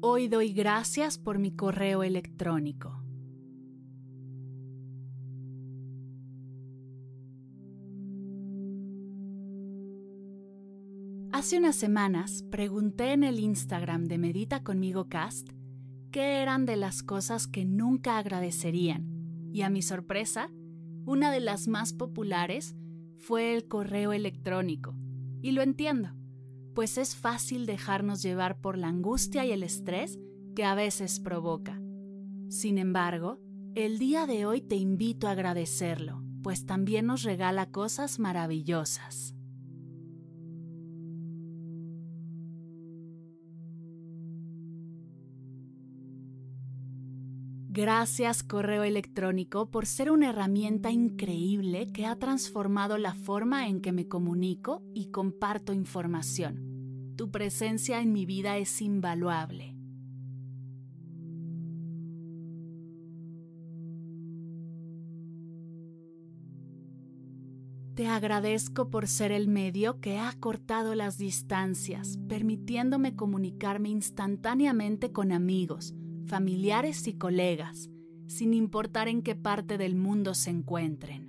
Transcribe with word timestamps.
Hoy 0.00 0.28
doy 0.28 0.52
gracias 0.52 1.18
por 1.18 1.40
mi 1.40 1.50
correo 1.50 2.04
electrónico. 2.04 3.02
Hace 11.32 11.58
unas 11.58 11.74
semanas 11.74 12.44
pregunté 12.48 13.12
en 13.12 13.24
el 13.24 13.40
Instagram 13.40 14.04
de 14.04 14.18
Medita 14.18 14.62
conmigo 14.62 15.08
Cast 15.08 15.48
qué 16.12 16.42
eran 16.42 16.64
de 16.64 16.76
las 16.76 17.02
cosas 17.02 17.48
que 17.48 17.64
nunca 17.64 18.18
agradecerían 18.18 19.50
y 19.52 19.62
a 19.62 19.68
mi 19.68 19.82
sorpresa, 19.82 20.48
una 21.06 21.32
de 21.32 21.40
las 21.40 21.66
más 21.66 21.92
populares 21.92 22.76
fue 23.16 23.52
el 23.52 23.66
correo 23.66 24.12
electrónico. 24.12 24.94
Y 25.42 25.50
lo 25.50 25.62
entiendo 25.62 26.17
pues 26.78 26.96
es 26.96 27.16
fácil 27.16 27.66
dejarnos 27.66 28.22
llevar 28.22 28.60
por 28.60 28.78
la 28.78 28.86
angustia 28.86 29.44
y 29.44 29.50
el 29.50 29.64
estrés 29.64 30.16
que 30.54 30.64
a 30.64 30.76
veces 30.76 31.18
provoca. 31.18 31.80
Sin 32.50 32.78
embargo, 32.78 33.40
el 33.74 33.98
día 33.98 34.28
de 34.28 34.46
hoy 34.46 34.60
te 34.60 34.76
invito 34.76 35.26
a 35.26 35.32
agradecerlo, 35.32 36.22
pues 36.40 36.66
también 36.66 37.06
nos 37.06 37.24
regala 37.24 37.72
cosas 37.72 38.20
maravillosas. 38.20 39.34
Gracias 47.80 48.42
correo 48.42 48.82
electrónico 48.82 49.70
por 49.70 49.86
ser 49.86 50.10
una 50.10 50.30
herramienta 50.30 50.90
increíble 50.90 51.92
que 51.92 52.06
ha 52.06 52.16
transformado 52.16 52.98
la 52.98 53.14
forma 53.14 53.68
en 53.68 53.80
que 53.80 53.92
me 53.92 54.08
comunico 54.08 54.82
y 54.94 55.12
comparto 55.12 55.72
información. 55.72 57.14
Tu 57.16 57.30
presencia 57.30 58.00
en 58.00 58.12
mi 58.12 58.26
vida 58.26 58.58
es 58.58 58.82
invaluable. 58.82 59.76
Te 67.94 68.08
agradezco 68.08 68.90
por 68.90 69.06
ser 69.06 69.30
el 69.30 69.46
medio 69.46 70.00
que 70.00 70.18
ha 70.18 70.32
cortado 70.40 70.96
las 70.96 71.16
distancias, 71.16 72.18
permitiéndome 72.28 73.14
comunicarme 73.14 73.88
instantáneamente 73.88 75.12
con 75.12 75.30
amigos, 75.30 75.94
familiares 76.28 77.08
y 77.08 77.14
colegas, 77.14 77.90
sin 78.26 78.52
importar 78.54 79.08
en 79.08 79.22
qué 79.22 79.34
parte 79.34 79.78
del 79.78 79.96
mundo 79.96 80.34
se 80.34 80.50
encuentren. 80.50 81.28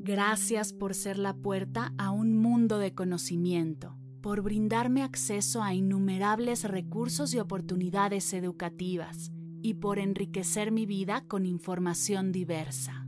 Gracias 0.00 0.72
por 0.72 0.94
ser 0.94 1.18
la 1.18 1.34
puerta 1.34 1.92
a 1.98 2.12
un 2.12 2.36
mundo 2.36 2.78
de 2.78 2.94
conocimiento, 2.94 3.96
por 4.20 4.42
brindarme 4.42 5.02
acceso 5.02 5.64
a 5.64 5.74
innumerables 5.74 6.62
recursos 6.62 7.34
y 7.34 7.40
oportunidades 7.40 8.32
educativas 8.32 9.32
y 9.62 9.74
por 9.74 9.98
enriquecer 9.98 10.70
mi 10.70 10.86
vida 10.86 11.24
con 11.26 11.44
información 11.44 12.30
diversa. 12.30 13.05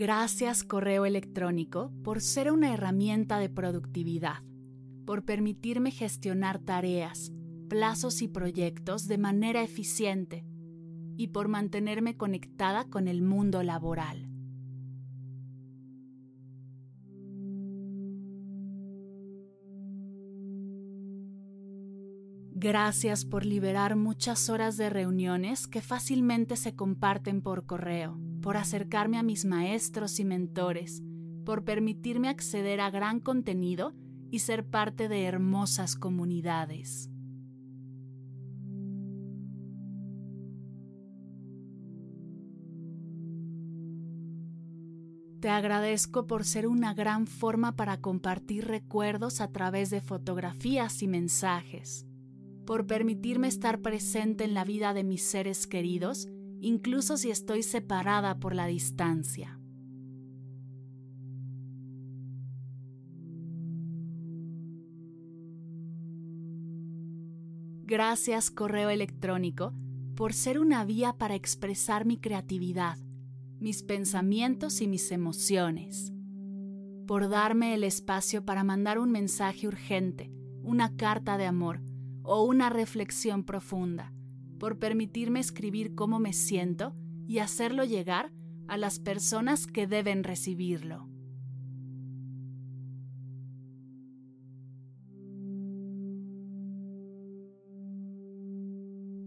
Gracias 0.00 0.64
correo 0.64 1.04
electrónico 1.04 1.92
por 2.02 2.22
ser 2.22 2.50
una 2.50 2.72
herramienta 2.72 3.38
de 3.38 3.50
productividad, 3.50 4.42
por 5.04 5.26
permitirme 5.26 5.90
gestionar 5.90 6.58
tareas, 6.58 7.32
plazos 7.68 8.22
y 8.22 8.28
proyectos 8.28 9.08
de 9.08 9.18
manera 9.18 9.62
eficiente 9.62 10.46
y 11.18 11.28
por 11.28 11.48
mantenerme 11.48 12.16
conectada 12.16 12.86
con 12.86 13.08
el 13.08 13.20
mundo 13.20 13.62
laboral. 13.62 14.26
Gracias 22.52 23.26
por 23.26 23.44
liberar 23.44 23.96
muchas 23.96 24.48
horas 24.48 24.78
de 24.78 24.88
reuniones 24.88 25.66
que 25.66 25.82
fácilmente 25.82 26.56
se 26.56 26.74
comparten 26.74 27.42
por 27.42 27.66
correo, 27.66 28.18
por 28.40 28.56
acercarme 28.56 29.18
a 29.18 29.22
mis 29.22 29.44
maestros 29.44 30.18
y 30.20 30.24
mentores, 30.24 31.02
por 31.44 31.64
permitirme 31.64 32.28
acceder 32.28 32.80
a 32.80 32.90
gran 32.90 33.20
contenido 33.20 33.94
y 34.30 34.40
ser 34.40 34.68
parte 34.68 35.08
de 35.08 35.24
hermosas 35.24 35.96
comunidades. 35.96 37.10
Te 45.40 45.48
agradezco 45.48 46.26
por 46.26 46.44
ser 46.44 46.66
una 46.66 46.92
gran 46.92 47.26
forma 47.26 47.74
para 47.74 47.98
compartir 48.02 48.66
recuerdos 48.66 49.40
a 49.40 49.50
través 49.50 49.88
de 49.88 50.02
fotografías 50.02 51.02
y 51.02 51.08
mensajes, 51.08 52.06
por 52.66 52.86
permitirme 52.86 53.48
estar 53.48 53.80
presente 53.80 54.44
en 54.44 54.52
la 54.52 54.64
vida 54.64 54.92
de 54.92 55.02
mis 55.02 55.22
seres 55.22 55.66
queridos, 55.66 56.28
incluso 56.60 57.16
si 57.16 57.30
estoy 57.30 57.62
separada 57.62 58.38
por 58.38 58.54
la 58.54 58.66
distancia. 58.66 59.58
Gracias 67.82 68.50
correo 68.50 68.90
electrónico 68.90 69.74
por 70.14 70.32
ser 70.32 70.58
una 70.58 70.84
vía 70.84 71.14
para 71.18 71.34
expresar 71.34 72.04
mi 72.04 72.18
creatividad 72.18 72.98
mis 73.60 73.82
pensamientos 73.82 74.80
y 74.80 74.88
mis 74.88 75.12
emociones, 75.12 76.14
por 77.06 77.28
darme 77.28 77.74
el 77.74 77.84
espacio 77.84 78.44
para 78.44 78.64
mandar 78.64 78.98
un 78.98 79.10
mensaje 79.10 79.68
urgente, 79.68 80.32
una 80.62 80.96
carta 80.96 81.36
de 81.36 81.44
amor 81.44 81.82
o 82.22 82.42
una 82.42 82.70
reflexión 82.70 83.44
profunda, 83.44 84.14
por 84.60 84.78
permitirme 84.78 85.40
escribir 85.40 85.94
cómo 85.96 86.20
me 86.20 86.34
siento 86.34 86.94
y 87.26 87.38
hacerlo 87.38 87.82
llegar 87.82 88.30
a 88.68 88.76
las 88.76 89.00
personas 89.00 89.66
que 89.66 89.86
deben 89.88 90.22
recibirlo. 90.22 91.08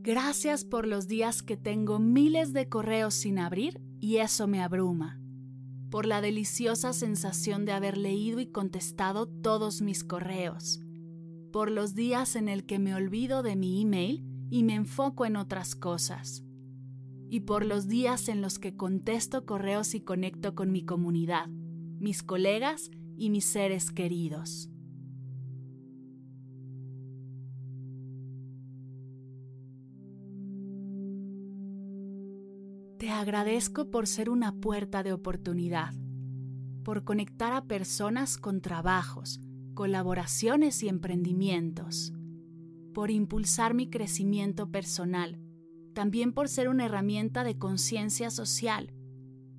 Gracias 0.03 0.65
por 0.65 0.85
los 0.85 1.07
días 1.07 1.41
que 1.41 1.57
tengo 1.57 1.97
miles 1.97 2.53
de 2.53 2.69
correos 2.69 3.15
sin 3.15 3.39
abrir 3.39 3.81
y 3.99 4.17
eso 4.17 4.47
me 4.47 4.61
abruma, 4.61 5.19
por 5.89 6.05
la 6.05 6.21
deliciosa 6.21 6.93
sensación 6.93 7.65
de 7.65 7.71
haber 7.71 7.97
leído 7.97 8.39
y 8.39 8.47
contestado 8.47 9.27
todos 9.27 9.81
mis 9.81 10.03
correos, 10.03 10.81
por 11.51 11.71
los 11.71 11.95
días 11.95 12.35
en 12.35 12.49
el 12.49 12.65
que 12.65 12.79
me 12.79 12.93
olvido 12.93 13.43
de 13.43 13.55
mi 13.55 13.81
email 13.81 14.32
y 14.53 14.61
me 14.61 14.75
enfoco 14.75 15.25
en 15.25 15.35
otras 15.35 15.73
cosas, 15.73 16.43
y 17.27 17.39
por 17.39 17.65
los 17.65 17.87
días 17.87 18.29
en 18.29 18.39
los 18.39 18.59
que 18.59 18.77
contesto 18.77 19.47
correos 19.47 19.95
y 19.95 20.01
conecto 20.01 20.53
con 20.53 20.71
mi 20.71 20.85
comunidad, 20.85 21.47
mis 21.47 22.21
colegas 22.21 22.91
y 23.17 23.31
mis 23.31 23.45
seres 23.45 23.91
queridos. 23.91 24.69
Te 32.99 33.09
agradezco 33.09 33.89
por 33.89 34.05
ser 34.05 34.29
una 34.29 34.51
puerta 34.51 35.01
de 35.01 35.13
oportunidad, 35.13 35.95
por 36.83 37.03
conectar 37.05 37.53
a 37.53 37.65
personas 37.65 38.37
con 38.37 38.61
trabajos, 38.61 39.41
colaboraciones 39.73 40.83
y 40.83 40.89
emprendimientos, 40.89 42.13
por 42.93 43.11
impulsar 43.11 43.73
mi 43.73 43.89
crecimiento 43.89 44.71
personal, 44.71 45.39
también 45.93 46.33
por 46.33 46.47
ser 46.47 46.69
una 46.69 46.85
herramienta 46.85 47.43
de 47.43 47.57
conciencia 47.57 48.29
social, 48.29 48.93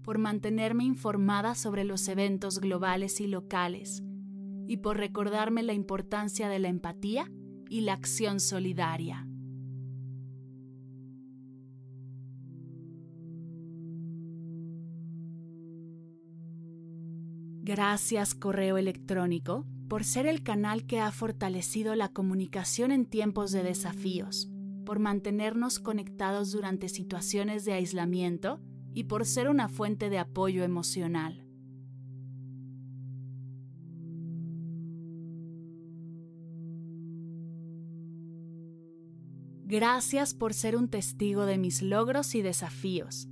por 0.02 0.18
mantenerme 0.18 0.84
informada 0.84 1.54
sobre 1.54 1.84
los 1.84 2.08
eventos 2.08 2.60
globales 2.60 3.20
y 3.20 3.26
locales 3.26 4.02
y 4.66 4.78
por 4.78 4.96
recordarme 4.96 5.62
la 5.62 5.72
importancia 5.72 6.48
de 6.48 6.58
la 6.58 6.68
empatía 6.68 7.30
y 7.68 7.82
la 7.82 7.94
acción 7.94 8.40
solidaria. 8.40 9.26
Gracias 17.62 18.34
correo 18.34 18.76
electrónico 18.76 19.64
por 19.88 20.04
ser 20.04 20.26
el 20.26 20.42
canal 20.42 20.86
que 20.86 21.00
ha 21.00 21.10
fortalecido 21.12 21.94
la 21.94 22.08
comunicación 22.08 22.90
en 22.90 23.06
tiempos 23.06 23.52
de 23.52 23.62
desafíos, 23.62 24.50
por 24.84 24.98
mantenernos 24.98 25.78
conectados 25.78 26.52
durante 26.52 26.88
situaciones 26.88 27.64
de 27.64 27.74
aislamiento 27.74 28.60
y 28.92 29.04
por 29.04 29.26
ser 29.26 29.48
una 29.48 29.68
fuente 29.68 30.10
de 30.10 30.18
apoyo 30.18 30.64
emocional. 30.64 31.44
Gracias 39.66 40.34
por 40.34 40.54
ser 40.54 40.76
un 40.76 40.88
testigo 40.88 41.46
de 41.46 41.58
mis 41.58 41.82
logros 41.82 42.34
y 42.34 42.42
desafíos, 42.42 43.28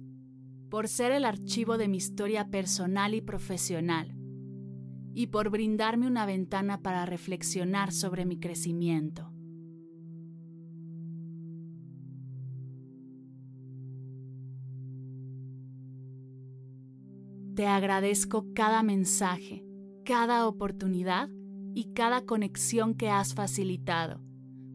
por 0.71 0.89
ser 0.89 1.13
el 1.13 1.25
archivo 1.25 1.77
de 1.77 1.89
mi 1.89 1.99
historia 1.99 2.51
personal 2.51 3.15
y 3.15 3.21
profesional, 3.21 4.17
y 5.15 5.29
por 5.29 5.51
brindarme 5.51 6.07
una 6.07 6.27
ventana 6.27 6.83
para 6.83 7.07
reflexionar 7.07 7.93
sobre 7.93 8.25
mi 8.25 8.39
crecimiento. 8.39 9.33
Te 17.55 17.67
agradezco 17.67 18.47
cada 18.55 18.83
mensaje, 18.83 19.63
cada 20.07 20.47
oportunidad 20.47 21.29
y 21.75 21.93
cada 21.93 22.25
conexión 22.25 22.95
que 22.95 23.11
has 23.11 23.35
facilitado, 23.35 24.23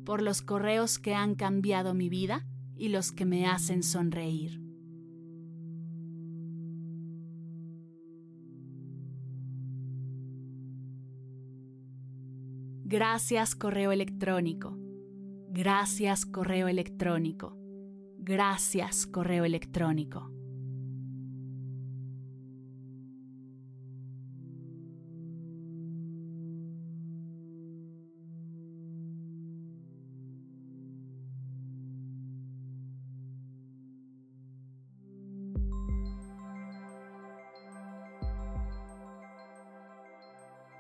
por 0.06 0.22
los 0.22 0.44
correos 0.44 1.00
que 1.00 1.16
han 1.16 1.34
cambiado 1.34 1.96
mi 1.96 2.10
vida 2.10 2.46
y 2.76 2.90
los 2.90 3.12
que 3.12 3.26
me 3.26 3.48
hacen 3.48 3.82
sonreír. 3.82 4.67
Gracias 12.90 13.54
correo 13.54 13.92
electrónico. 13.92 14.78
Gracias 15.50 16.26
correo 16.26 16.70
electrónico. 16.70 17.58
Gracias 18.18 19.06
correo 19.06 19.44
electrónico. 19.44 20.37